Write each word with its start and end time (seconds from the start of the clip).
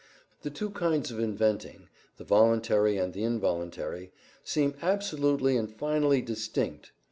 The 0.41 0.49
two 0.49 0.71
kinds 0.71 1.11
of 1.11 1.19
inventing, 1.19 1.87
the 2.17 2.23
voluntary 2.23 2.97
and 2.97 3.13
the 3.13 3.23
involuntary, 3.23 4.11
seem 4.43 4.73
absolutely 4.81 5.55
and 5.55 5.69
finally 5.71 6.23
distinct. 6.23 6.91